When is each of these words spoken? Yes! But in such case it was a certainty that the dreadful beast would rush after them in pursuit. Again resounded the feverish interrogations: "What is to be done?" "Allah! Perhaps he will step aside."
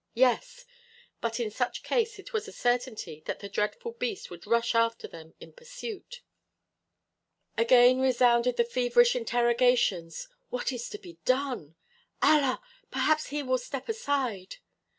Yes! 0.15 0.65
But 1.21 1.39
in 1.39 1.51
such 1.51 1.83
case 1.83 2.17
it 2.17 2.33
was 2.33 2.47
a 2.47 2.51
certainty 2.51 3.21
that 3.27 3.37
the 3.39 3.47
dreadful 3.47 3.91
beast 3.91 4.31
would 4.31 4.47
rush 4.47 4.73
after 4.73 5.07
them 5.07 5.35
in 5.39 5.53
pursuit. 5.53 6.23
Again 7.55 7.99
resounded 7.99 8.57
the 8.57 8.63
feverish 8.65 9.15
interrogations: 9.15 10.27
"What 10.49 10.71
is 10.71 10.89
to 10.89 10.97
be 10.97 11.19
done?" 11.23 11.75
"Allah! 12.19 12.63
Perhaps 12.89 13.27
he 13.27 13.43
will 13.43 13.59
step 13.59 13.87
aside." 13.87 14.55